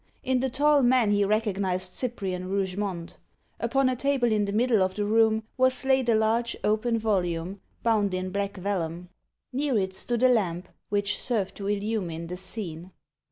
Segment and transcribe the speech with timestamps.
[0.23, 3.17] In the tall man he recognised Cyprian Rougemont.
[3.59, 7.61] Upon a table in the middle of the room was laid a large open volume,
[7.83, 9.09] bound in black vellum.
[9.53, 12.89] Near it stood a lamp, which served to illumine the scene.